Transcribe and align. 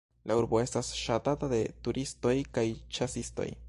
La 0.29 0.35
urbo 0.39 0.59
estas 0.61 0.89
ŝatata 1.01 1.51
de 1.53 1.61
turistoj 1.89 2.37
kaj 2.59 2.69
ĉasistoj. 2.99 3.53